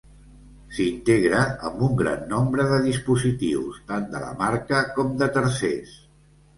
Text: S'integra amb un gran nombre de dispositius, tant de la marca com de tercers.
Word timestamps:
S'integra 0.77 1.41
amb 1.69 1.83
un 1.89 1.93
gran 2.01 2.25
nombre 2.33 2.67
de 2.73 2.81
dispositius, 2.89 3.79
tant 3.93 4.11
de 4.17 4.27
la 4.27 4.35
marca 4.45 4.85
com 5.01 5.17
de 5.25 5.33
tercers. 5.41 5.99